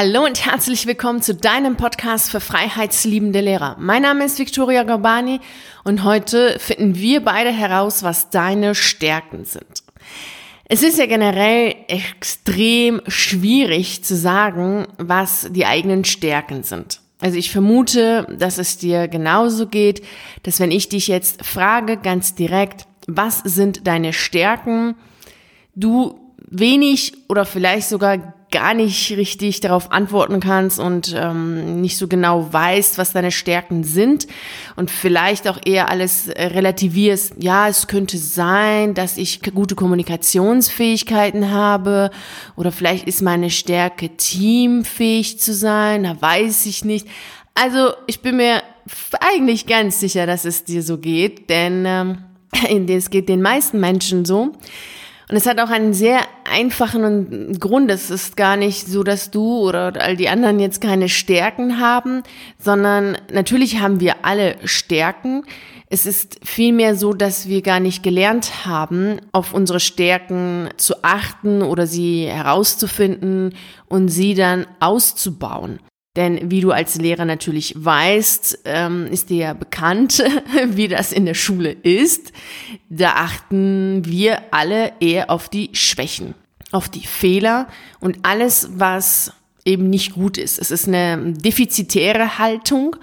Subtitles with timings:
[0.00, 3.74] Hallo und herzlich willkommen zu deinem Podcast für freiheitsliebende Lehrer.
[3.80, 5.40] Mein Name ist Victoria Garbani
[5.82, 9.82] und heute finden wir beide heraus, was deine Stärken sind.
[10.66, 17.00] Es ist ja generell extrem schwierig zu sagen, was die eigenen Stärken sind.
[17.20, 20.04] Also ich vermute, dass es dir genauso geht,
[20.44, 24.94] dass wenn ich dich jetzt frage ganz direkt, was sind deine Stärken,
[25.74, 32.08] du wenig oder vielleicht sogar gar nicht richtig darauf antworten kannst und ähm, nicht so
[32.08, 34.26] genau weißt, was deine Stärken sind
[34.76, 37.34] und vielleicht auch eher alles äh, relativierst.
[37.38, 42.10] Ja, es könnte sein, dass ich gute Kommunikationsfähigkeiten habe
[42.56, 47.06] oder vielleicht ist meine Stärke teamfähig zu sein, da weiß ich nicht.
[47.54, 48.62] Also ich bin mir
[49.20, 52.18] eigentlich ganz sicher, dass es dir so geht, denn ähm,
[52.88, 54.52] es geht den meisten Menschen so.
[55.30, 57.90] Und es hat auch einen sehr einfachen Grund.
[57.90, 62.22] Es ist gar nicht so, dass du oder all die anderen jetzt keine Stärken haben,
[62.58, 65.44] sondern natürlich haben wir alle Stärken.
[65.90, 71.62] Es ist vielmehr so, dass wir gar nicht gelernt haben, auf unsere Stärken zu achten
[71.62, 73.54] oder sie herauszufinden
[73.86, 75.78] und sie dann auszubauen.
[76.18, 80.20] Denn wie du als Lehrer natürlich weißt, ähm, ist dir ja bekannt,
[80.66, 82.32] wie das in der Schule ist.
[82.88, 86.34] Da achten wir alle eher auf die Schwächen,
[86.72, 87.68] auf die Fehler
[88.00, 89.32] und alles, was
[89.64, 90.58] eben nicht gut ist.
[90.58, 92.96] Es ist eine defizitäre Haltung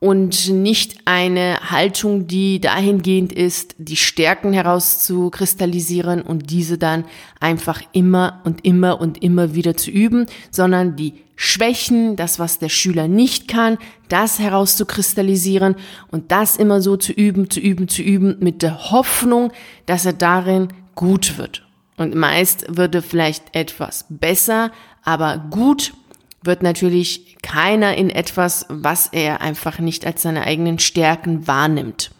[0.00, 7.04] und nicht eine Haltung, die dahingehend ist, die Stärken herauszukristallisieren und diese dann
[7.38, 12.70] einfach immer und immer und immer wieder zu üben, sondern die Schwächen, das, was der
[12.70, 13.76] Schüler nicht kann,
[14.08, 15.76] das herauszukristallisieren
[16.10, 19.52] und das immer so zu üben, zu üben, zu üben, mit der Hoffnung,
[19.84, 21.66] dass er darin gut wird.
[22.00, 24.72] Und meist wird er vielleicht etwas besser,
[25.04, 25.92] aber gut
[26.42, 32.10] wird natürlich keiner in etwas, was er einfach nicht als seine eigenen Stärken wahrnimmt.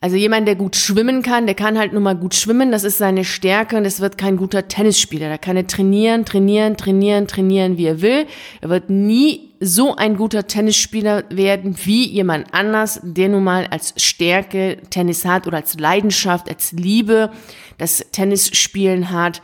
[0.00, 2.98] Also jemand, der gut schwimmen kann, der kann halt nur mal gut schwimmen, das ist
[2.98, 5.30] seine Stärke und es wird kein guter Tennisspieler.
[5.30, 8.26] Da kann er trainieren, trainieren, trainieren, trainieren, wie er will.
[8.60, 13.94] Er wird nie so ein guter Tennisspieler werden wie jemand anders, der nun mal als
[13.96, 17.30] Stärke Tennis hat oder als Leidenschaft, als Liebe
[17.78, 19.40] das Tennisspielen hat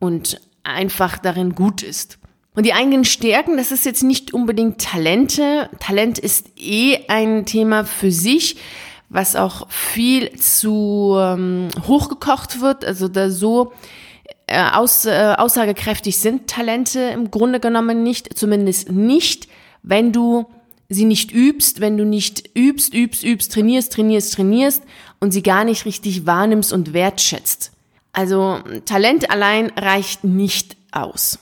[0.00, 2.18] und einfach darin gut ist.
[2.54, 5.70] Und die eigenen Stärken, das ist jetzt nicht unbedingt Talente.
[5.78, 8.56] Talent ist eh ein Thema für sich,
[9.12, 12.84] was auch viel zu ähm, hochgekocht wird.
[12.84, 13.72] Also da so
[14.46, 19.48] äh, aus, äh, aussagekräftig sind Talente im Grunde genommen nicht, zumindest nicht,
[19.82, 20.46] wenn du
[20.88, 24.82] sie nicht übst, wenn du nicht übst, übst, übst, trainierst, trainierst, trainierst
[25.20, 27.72] und sie gar nicht richtig wahrnimmst und wertschätzt.
[28.12, 31.38] Also Talent allein reicht nicht aus.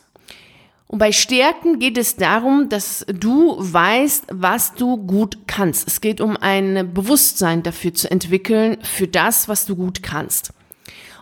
[0.90, 5.86] Und bei Stärken geht es darum, dass du weißt, was du gut kannst.
[5.86, 10.52] Es geht um ein Bewusstsein dafür zu entwickeln, für das, was du gut kannst.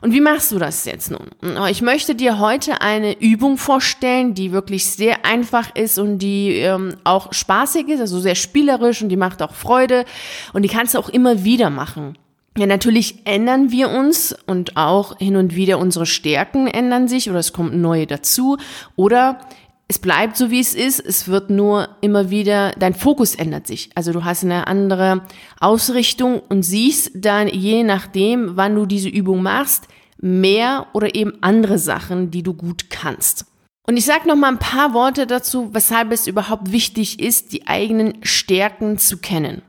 [0.01, 1.29] Und wie machst du das jetzt nun?
[1.69, 6.97] Ich möchte dir heute eine Übung vorstellen, die wirklich sehr einfach ist und die ähm,
[7.05, 10.07] auch spaßig ist, also sehr spielerisch und die macht auch Freude
[10.55, 12.17] und die kannst du auch immer wieder machen.
[12.59, 17.39] Ja, natürlich ändern wir uns und auch hin und wieder unsere Stärken ändern sich oder
[17.39, 18.59] es kommt neue dazu
[18.97, 19.39] oder
[19.87, 20.99] es bleibt so, wie es ist.
[20.99, 23.91] Es wird nur immer wieder, dein Fokus ändert sich.
[23.95, 25.23] Also du hast eine andere
[25.61, 29.87] Ausrichtung und siehst dann je nachdem, wann du diese Übung machst,
[30.21, 33.47] mehr oder eben andere Sachen, die du gut kannst.
[33.87, 37.69] Und ich sage noch mal ein paar Worte dazu, weshalb es überhaupt wichtig ist, die
[37.69, 39.63] eigenen Stärken zu kennen.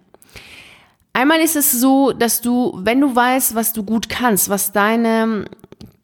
[1.20, 5.50] Einmal ist es so, dass du, wenn du weißt, was du gut kannst, was deine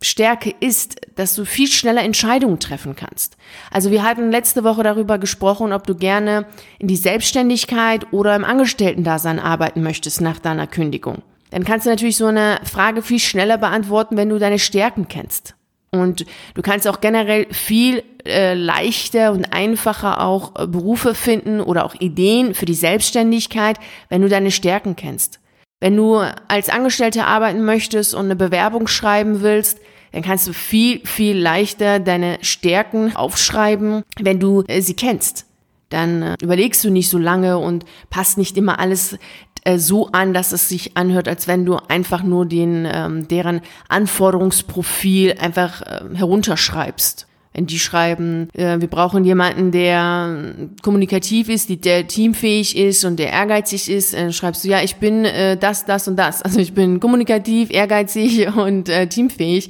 [0.01, 3.37] Stärke ist, dass du viel schneller Entscheidungen treffen kannst.
[3.71, 6.47] Also wir hatten letzte Woche darüber gesprochen, ob du gerne
[6.79, 11.21] in die Selbstständigkeit oder im Angestellten-Dasein arbeiten möchtest nach deiner Kündigung.
[11.49, 15.55] Dann kannst du natürlich so eine Frage viel schneller beantworten, wenn du deine Stärken kennst.
[15.99, 21.85] Und du kannst auch generell viel äh, leichter und einfacher auch äh, Berufe finden oder
[21.85, 23.77] auch Ideen für die Selbstständigkeit,
[24.09, 25.39] wenn du deine Stärken kennst.
[25.79, 29.79] Wenn du als Angestellte arbeiten möchtest und eine Bewerbung schreiben willst,
[30.11, 35.45] dann kannst du viel, viel leichter deine Stärken aufschreiben, wenn du äh, sie kennst.
[35.89, 39.17] Dann äh, überlegst du nicht so lange und passt nicht immer alles
[39.65, 43.61] äh, so an, dass es sich anhört, als wenn du einfach nur den, ähm, deren
[43.89, 47.27] Anforderungsprofil einfach äh, herunterschreibst.
[47.51, 50.53] Wenn die schreiben, äh, wir brauchen jemanden, der
[50.83, 54.97] kommunikativ ist, die, der teamfähig ist und der ehrgeizig ist, dann schreibst du, ja, ich
[54.97, 56.43] bin äh, das, das und das.
[56.43, 59.69] Also ich bin kommunikativ, ehrgeizig und äh, teamfähig.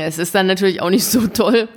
[0.00, 1.68] Es ist dann natürlich auch nicht so toll.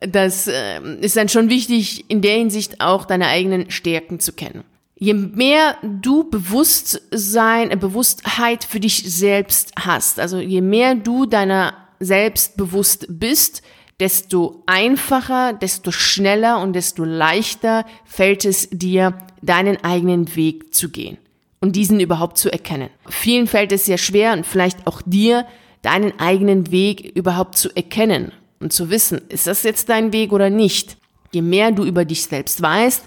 [0.00, 4.64] Das äh, ist dann schon wichtig, in der Hinsicht auch deine eigenen Stärken zu kennen.
[4.98, 11.74] Je mehr du Bewusstsein, äh, Bewusstheit für dich selbst hast, also je mehr du deiner
[12.00, 13.62] selbst bewusst bist,
[14.00, 21.18] desto einfacher, desto schneller und desto leichter fällt es dir, deinen eigenen Weg zu gehen
[21.60, 22.88] und diesen überhaupt zu erkennen.
[23.08, 25.46] Vielen fällt es sehr schwer und vielleicht auch dir,
[25.82, 30.48] deinen eigenen Weg überhaupt zu erkennen und zu wissen, ist das jetzt dein Weg oder
[30.48, 30.96] nicht.
[31.32, 33.04] Je mehr du über dich selbst weißt,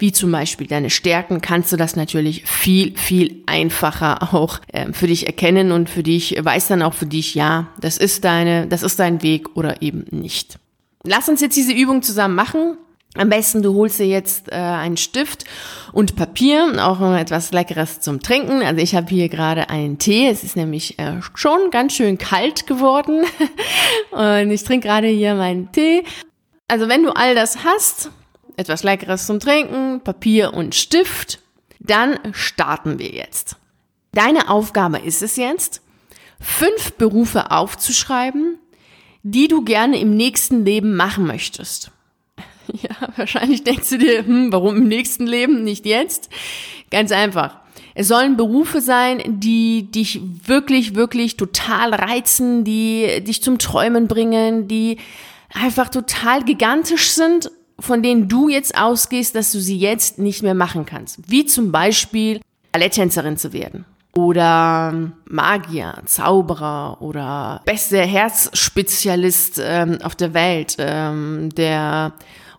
[0.00, 5.06] wie zum Beispiel deine Stärken, kannst du das natürlich viel, viel einfacher auch äh, für
[5.06, 8.82] dich erkennen und für dich, weiß dann auch für dich, ja, das ist deine, das
[8.82, 10.58] ist dein Weg oder eben nicht.
[11.04, 12.76] Lass uns jetzt diese Übung zusammen machen.
[13.16, 15.44] Am besten du holst dir jetzt äh, einen Stift
[15.92, 18.62] und Papier, auch etwas Leckeres zum Trinken.
[18.62, 20.28] Also ich habe hier gerade einen Tee.
[20.28, 23.24] Es ist nämlich äh, schon ganz schön kalt geworden
[24.12, 26.04] und ich trinke gerade hier meinen Tee.
[26.68, 28.10] Also wenn du all das hast,
[28.60, 31.40] etwas Leckeres zum Trinken, Papier und Stift.
[31.80, 33.56] Dann starten wir jetzt.
[34.12, 35.82] Deine Aufgabe ist es jetzt,
[36.38, 38.58] fünf Berufe aufzuschreiben,
[39.22, 41.90] die du gerne im nächsten Leben machen möchtest.
[42.82, 46.30] Ja, wahrscheinlich denkst du dir, hm, warum im nächsten Leben, nicht jetzt?
[46.92, 47.56] Ganz einfach.
[47.96, 54.68] Es sollen Berufe sein, die dich wirklich, wirklich total reizen, die dich zum Träumen bringen,
[54.68, 54.98] die
[55.52, 60.54] einfach total gigantisch sind von denen du jetzt ausgehst, dass du sie jetzt nicht mehr
[60.54, 61.18] machen kannst.
[61.26, 62.40] Wie zum Beispiel
[62.72, 63.84] Balletttänzerin zu werden.
[64.14, 72.12] Oder Magier, Zauberer oder beste Herzspezialist ähm, auf der Welt, ähm, der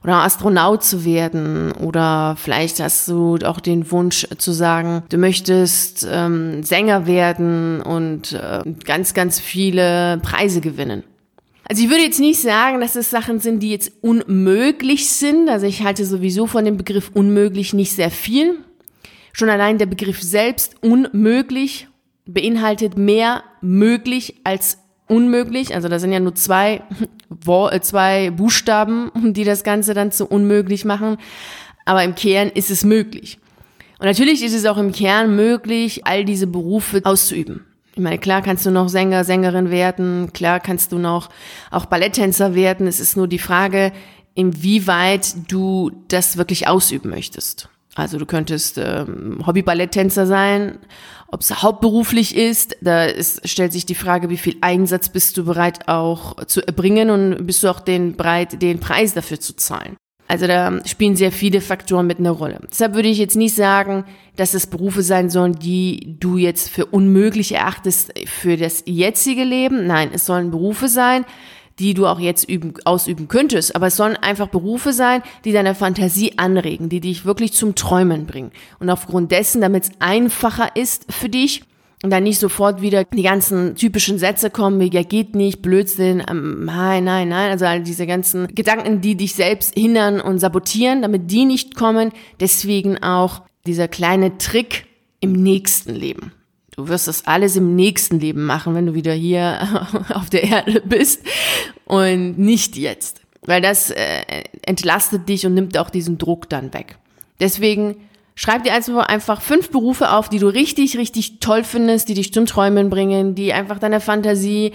[0.03, 6.07] oder Astronaut zu werden oder vielleicht hast du auch den Wunsch zu sagen, du möchtest
[6.09, 11.03] ähm, Sänger werden und äh, ganz, ganz viele Preise gewinnen.
[11.71, 15.47] Also ich würde jetzt nicht sagen, dass es Sachen sind, die jetzt unmöglich sind.
[15.47, 18.57] Also ich halte sowieso von dem Begriff unmöglich nicht sehr viel.
[19.31, 21.87] Schon allein der Begriff selbst unmöglich
[22.25, 25.73] beinhaltet mehr möglich als unmöglich.
[25.73, 26.83] Also da sind ja nur zwei,
[27.47, 31.15] äh, zwei Buchstaben, die das Ganze dann zu unmöglich machen.
[31.85, 33.39] Aber im Kern ist es möglich.
[33.97, 37.65] Und natürlich ist es auch im Kern möglich, all diese Berufe auszuüben.
[37.93, 41.29] Ich meine, klar kannst du noch Sänger, Sängerin werden, klar kannst du noch
[41.71, 42.87] auch Balletttänzer werden.
[42.87, 43.91] Es ist nur die Frage,
[44.33, 47.69] inwieweit du das wirklich ausüben möchtest.
[47.95, 50.79] Also du könntest ähm, Hobby-Balletttänzer sein,
[51.27, 55.45] ob es hauptberuflich ist, da ist, stellt sich die Frage, wie viel Einsatz bist du
[55.45, 59.97] bereit auch zu erbringen und bist du auch den bereit, den Preis dafür zu zahlen.
[60.27, 62.59] Also da spielen sehr viele Faktoren mit einer Rolle.
[62.69, 64.05] Deshalb würde ich jetzt nicht sagen,
[64.35, 69.87] dass es Berufe sein sollen, die du jetzt für unmöglich erachtest für das jetzige Leben.
[69.87, 71.25] Nein, es sollen Berufe sein,
[71.79, 73.75] die du auch jetzt üben, ausüben könntest.
[73.75, 78.25] Aber es sollen einfach Berufe sein, die deine Fantasie anregen, die dich wirklich zum Träumen
[78.25, 78.51] bringen.
[78.79, 81.63] Und aufgrund dessen, damit es einfacher ist für dich,
[82.03, 86.23] und dann nicht sofort wieder die ganzen typischen Sätze kommen, wie ja geht nicht, Blödsinn,
[86.27, 91.03] ähm, nein, nein, nein, also all diese ganzen Gedanken, die dich selbst hindern und sabotieren,
[91.03, 92.11] damit die nicht kommen.
[92.39, 94.87] Deswegen auch dieser kleine Trick
[95.19, 96.33] im nächsten Leben.
[96.75, 100.81] Du wirst das alles im nächsten Leben machen, wenn du wieder hier auf der Erde
[100.81, 101.21] bist
[101.85, 106.97] und nicht jetzt, weil das äh, entlastet dich und nimmt auch diesen Druck dann weg.
[107.39, 107.95] Deswegen
[108.33, 112.33] Schreib dir also einfach fünf Berufe auf, die du richtig, richtig toll findest, die dich
[112.33, 114.71] zum Träumen bringen, die einfach deine Fantasie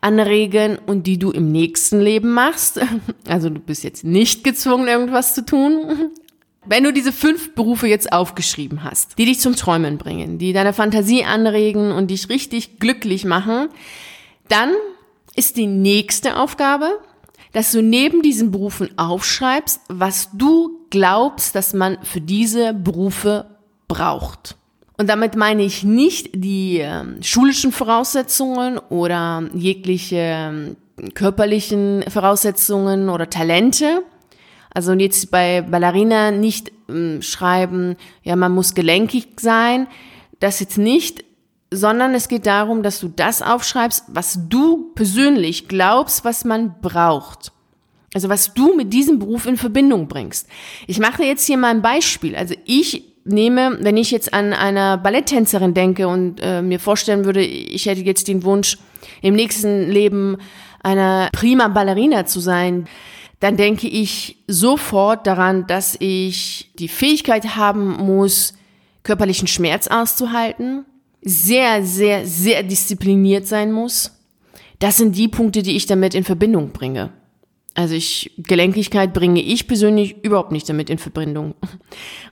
[0.00, 2.80] anregen und die du im nächsten Leben machst.
[3.28, 6.10] Also du bist jetzt nicht gezwungen, irgendwas zu tun.
[6.66, 10.72] Wenn du diese fünf Berufe jetzt aufgeschrieben hast, die dich zum Träumen bringen, die deine
[10.72, 13.68] Fantasie anregen und dich richtig glücklich machen,
[14.48, 14.72] dann
[15.36, 17.00] ist die nächste Aufgabe,
[17.52, 23.46] dass du neben diesen Berufen aufschreibst, was du glaubst, dass man für diese Berufe
[23.88, 24.56] braucht.
[24.96, 33.28] Und damit meine ich nicht die äh, schulischen Voraussetzungen oder jegliche äh, körperlichen Voraussetzungen oder
[33.28, 34.02] Talente.
[34.74, 39.86] Also jetzt bei Ballerina nicht äh, schreiben, ja, man muss gelenkig sein.
[40.40, 41.24] Das jetzt nicht,
[41.70, 47.52] sondern es geht darum, dass du das aufschreibst, was du persönlich glaubst, was man braucht.
[48.14, 50.48] Also was du mit diesem Beruf in Verbindung bringst.
[50.86, 52.36] Ich mache jetzt hier mal ein Beispiel.
[52.36, 57.42] Also ich nehme, wenn ich jetzt an einer Balletttänzerin denke und äh, mir vorstellen würde,
[57.42, 58.78] ich hätte jetzt den Wunsch,
[59.22, 60.38] im nächsten Leben
[60.82, 62.86] eine prima Ballerina zu sein,
[63.40, 68.54] dann denke ich sofort daran, dass ich die Fähigkeit haben muss,
[69.02, 70.84] körperlichen Schmerz auszuhalten,
[71.22, 74.12] sehr, sehr, sehr diszipliniert sein muss.
[74.78, 77.10] Das sind die Punkte, die ich damit in Verbindung bringe.
[77.76, 81.54] Also ich, Gelenkigkeit bringe ich persönlich überhaupt nicht damit in Verbindung.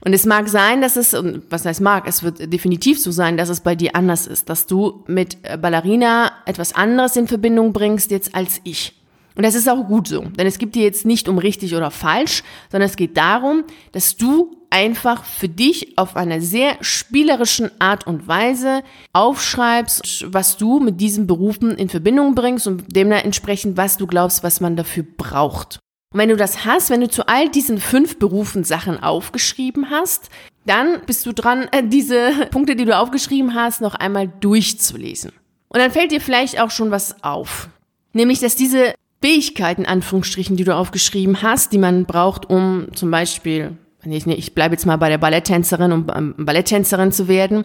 [0.05, 1.13] Und es mag sein, dass es,
[1.49, 4.67] was heißt mag, es wird definitiv so sein, dass es bei dir anders ist, dass
[4.67, 9.02] du mit Ballerina etwas anderes in Verbindung bringst jetzt als ich.
[9.35, 11.91] Und das ist auch gut so, denn es geht dir jetzt nicht um richtig oder
[11.91, 18.07] falsch, sondern es geht darum, dass du einfach für dich auf einer sehr spielerischen Art
[18.07, 18.81] und Weise
[19.13, 24.61] aufschreibst, was du mit diesen Berufen in Verbindung bringst und dementsprechend, was du glaubst, was
[24.61, 25.79] man dafür braucht.
[26.11, 30.29] Und wenn du das hast, wenn du zu all diesen fünf Berufen Sachen aufgeschrieben hast,
[30.65, 35.31] dann bist du dran, äh, diese Punkte, die du aufgeschrieben hast, noch einmal durchzulesen.
[35.69, 37.69] Und dann fällt dir vielleicht auch schon was auf.
[38.13, 43.77] Nämlich, dass diese Fähigkeiten, Anführungsstrichen, die du aufgeschrieben hast, die man braucht, um zum Beispiel,
[44.03, 47.63] ich bleibe jetzt mal bei der Balletttänzerin, um Balletttänzerin zu werden,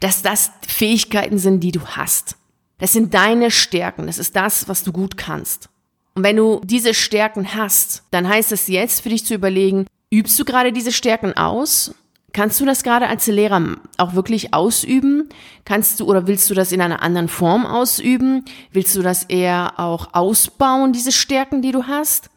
[0.00, 2.36] dass das Fähigkeiten sind, die du hast.
[2.78, 5.68] Das sind deine Stärken, das ist das, was du gut kannst.
[6.14, 10.40] Und wenn du diese Stärken hast, dann heißt es jetzt für dich zu überlegen, übst
[10.40, 11.94] du gerade diese Stärken aus
[12.34, 15.28] Kannst du das gerade als Lehrer auch wirklich ausüben?
[15.64, 18.44] Kannst du oder willst du das in einer anderen Form ausüben?
[18.72, 22.30] Willst du das eher auch ausbauen, diese Stärken, die du hast?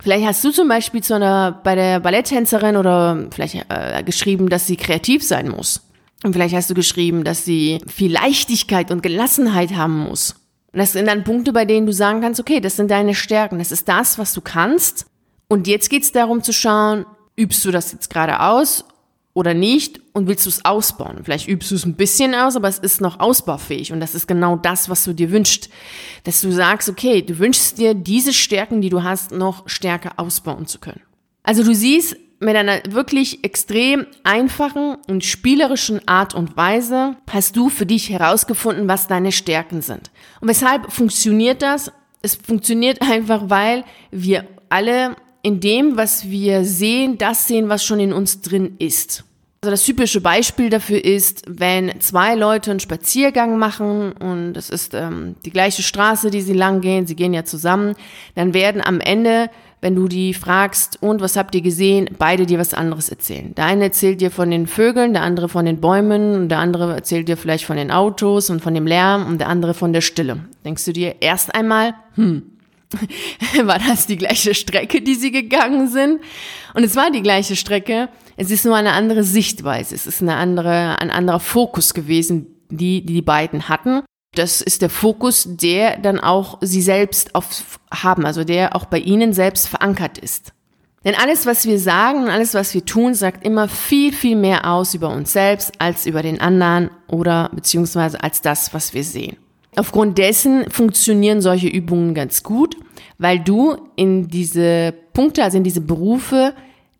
[0.00, 4.68] Vielleicht hast du zum Beispiel zu einer, bei der Balletttänzerin oder vielleicht äh, geschrieben, dass
[4.68, 5.82] sie kreativ sein muss.
[6.22, 10.36] Und vielleicht hast du geschrieben, dass sie viel Leichtigkeit und Gelassenheit haben muss.
[10.72, 13.58] Und das sind dann Punkte, bei denen du sagen kannst, okay, das sind deine Stärken,
[13.58, 15.06] das ist das, was du kannst.
[15.48, 17.04] Und jetzt geht es darum zu schauen,
[17.36, 18.84] übst du das jetzt gerade aus
[19.34, 21.18] oder nicht und willst du es ausbauen.
[21.24, 24.28] Vielleicht übst du es ein bisschen aus, aber es ist noch ausbaufähig und das ist
[24.28, 25.68] genau das, was du dir wünschst.
[26.22, 30.66] Dass du sagst, okay, du wünschst dir diese Stärken, die du hast, noch stärker ausbauen
[30.66, 31.02] zu können.
[31.42, 37.68] Also du siehst, mit einer wirklich extrem einfachen und spielerischen Art und Weise hast du
[37.68, 40.10] für dich herausgefunden, was deine Stärken sind.
[40.40, 41.90] Und weshalb funktioniert das?
[42.22, 48.00] Es funktioniert einfach, weil wir alle in dem, was wir sehen, das sehen, was schon
[48.00, 49.24] in uns drin ist.
[49.60, 54.94] Also das typische Beispiel dafür ist, wenn zwei Leute einen Spaziergang machen und es ist
[54.94, 57.94] ähm, die gleiche Straße, die sie lang gehen, sie gehen ja zusammen,
[58.34, 59.50] dann werden am Ende,
[59.82, 63.54] wenn du die fragst, und was habt ihr gesehen, beide dir was anderes erzählen.
[63.54, 66.94] Der eine erzählt dir von den Vögeln, der andere von den Bäumen und der andere
[66.94, 70.00] erzählt dir vielleicht von den Autos und von dem Lärm und der andere von der
[70.00, 70.38] Stille.
[70.64, 72.53] Denkst du dir erst einmal, hm,
[73.64, 76.20] war das die gleiche Strecke, die sie gegangen sind.
[76.74, 78.08] Und es war die gleiche Strecke.
[78.36, 79.94] Es ist nur eine andere Sichtweise.
[79.94, 84.02] Es ist eine andere, ein anderer Fokus gewesen, die, die die beiden hatten.
[84.34, 88.98] Das ist der Fokus, der dann auch sie selbst auf haben, also der auch bei
[88.98, 90.52] ihnen selbst verankert ist.
[91.04, 94.68] Denn alles, was wir sagen und alles, was wir tun, sagt immer viel, viel mehr
[94.70, 99.36] aus über uns selbst als über den anderen oder beziehungsweise als das, was wir sehen.
[99.76, 102.76] Aufgrund dessen funktionieren solche Übungen ganz gut,
[103.18, 106.54] weil du in diese Punkte, also in diese Berufe,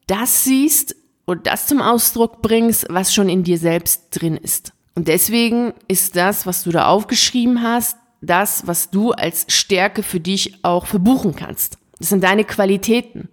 [0.07, 4.73] das siehst und das zum Ausdruck bringst, was schon in dir selbst drin ist.
[4.95, 10.21] Und deswegen ist das, was du da aufgeschrieben hast, das, was du als Stärke für
[10.21, 11.79] dich auch verbuchen kannst.
[11.99, 13.29] Das sind deine Qualitäten.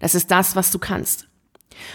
[0.00, 1.28] Das ist das, was du kannst.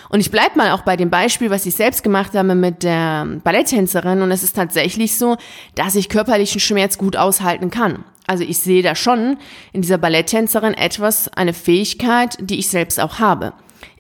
[0.10, 3.25] Und ich bleib mal auch bei dem Beispiel, was ich selbst gemacht habe mit der
[3.43, 4.22] Balletttänzerin.
[4.22, 5.38] Und es ist tatsächlich so,
[5.75, 8.03] dass ich körperlichen Schmerz gut aushalten kann.
[8.27, 9.38] Also ich sehe da schon
[9.72, 13.53] in dieser Balletttänzerin etwas, eine Fähigkeit, die ich selbst auch habe.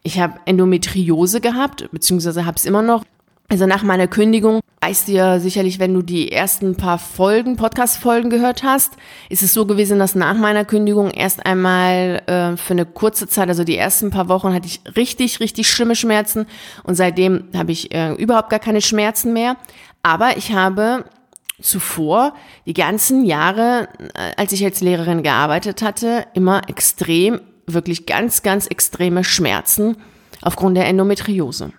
[0.03, 3.03] Ich habe Endometriose gehabt, beziehungsweise habe es immer noch.
[3.49, 8.29] Also nach meiner Kündigung, weißt du ja sicherlich, wenn du die ersten paar Folgen, Podcast-Folgen
[8.29, 8.97] gehört hast,
[9.29, 13.47] ist es so gewesen, dass nach meiner Kündigung erst einmal äh, für eine kurze Zeit,
[13.47, 16.45] also die ersten paar Wochen, hatte ich richtig, richtig schlimme Schmerzen
[16.83, 19.55] und seitdem habe ich äh, überhaupt gar keine Schmerzen mehr.
[20.03, 21.05] Aber ich habe
[21.61, 22.33] zuvor
[22.65, 28.67] die ganzen Jahre, äh, als ich als Lehrerin gearbeitet hatte, immer extrem, wirklich ganz, ganz
[28.67, 29.95] extreme Schmerzen
[30.41, 31.71] aufgrund der Endometriose.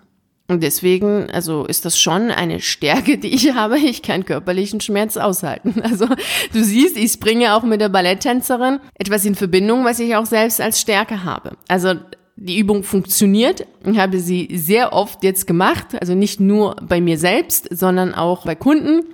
[0.50, 3.78] Und deswegen, also ist das schon eine Stärke, die ich habe.
[3.78, 5.74] Ich kann körperlichen Schmerz aushalten.
[5.88, 6.06] Also
[6.52, 10.60] du siehst, ich bringe auch mit der Balletttänzerin etwas in Verbindung, was ich auch selbst
[10.60, 11.52] als Stärke habe.
[11.66, 11.94] Also
[12.36, 13.66] die Übung funktioniert.
[13.84, 15.96] Ich habe sie sehr oft jetzt gemacht.
[16.00, 19.06] Also nicht nur bei mir selbst, sondern auch bei Kunden.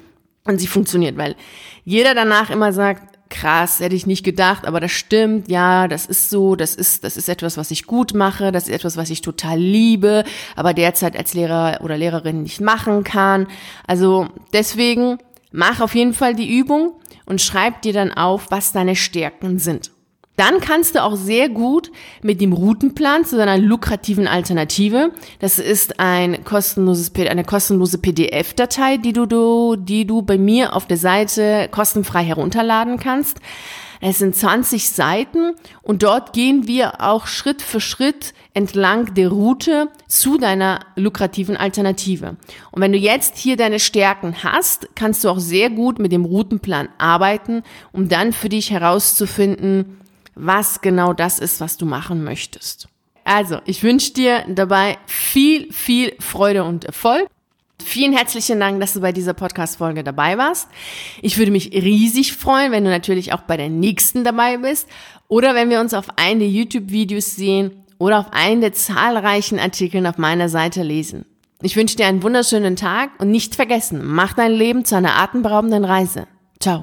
[0.45, 1.37] Und sie funktioniert, weil
[1.85, 6.31] jeder danach immer sagt, krass, hätte ich nicht gedacht, aber das stimmt, ja, das ist
[6.31, 9.21] so, das ist, das ist etwas, was ich gut mache, das ist etwas, was ich
[9.21, 10.25] total liebe,
[10.57, 13.47] aber derzeit als Lehrer oder Lehrerin nicht machen kann.
[13.87, 15.19] Also deswegen
[15.57, 16.95] Mach auf jeden Fall die Übung
[17.26, 19.93] und schreib dir dann auf, was deine Stärken sind.
[20.37, 25.12] Dann kannst du auch sehr gut mit dem Routenplan zu deiner lukrativen Alternative.
[25.38, 30.97] Das ist ein kostenloses, eine kostenlose PDF-Datei, die du, die du bei mir auf der
[30.97, 33.38] Seite kostenfrei herunterladen kannst.
[34.00, 39.88] Es sind 20 Seiten und dort gehen wir auch Schritt für Schritt entlang der Route
[40.09, 42.37] zu deiner lukrativen Alternative.
[42.71, 46.26] Und wenn du jetzt hier deine Stärken hast, kannst du auch sehr gut mit dem
[46.26, 47.62] Routenplan arbeiten,
[47.93, 50.00] um dann für dich herauszufinden,
[50.35, 52.88] was genau das ist, was du machen möchtest.
[53.25, 57.26] Also, ich wünsche dir dabei viel, viel Freude und Erfolg.
[57.83, 60.69] Vielen herzlichen Dank, dass du bei dieser Podcast-Folge dabei warst.
[61.23, 64.88] Ich würde mich riesig freuen, wenn du natürlich auch bei der nächsten dabei bist
[65.29, 70.07] oder wenn wir uns auf einen der YouTube-Videos sehen oder auf einen der zahlreichen Artikeln
[70.07, 71.25] auf meiner Seite lesen.
[71.62, 75.85] Ich wünsche dir einen wunderschönen Tag und nicht vergessen, mach dein Leben zu einer atemberaubenden
[75.85, 76.26] Reise.
[76.61, 76.83] Ciao.